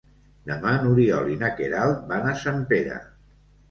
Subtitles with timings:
[0.51, 3.03] Demà n'Oriol i na Queralt van a Sempere.